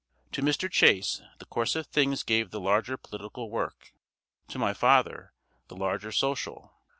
To 0.31 0.41
Mr. 0.41 0.67
Chase, 0.67 1.21
the 1.37 1.45
course 1.45 1.75
of 1.75 1.85
things 1.85 2.23
gave 2.23 2.49
the 2.49 2.59
larger 2.59 2.97
political 2.97 3.51
work; 3.51 3.93
to 4.47 4.57
my 4.57 4.73
father, 4.73 5.31
the 5.67 5.75
larger 5.75 6.11
social. 6.11 6.73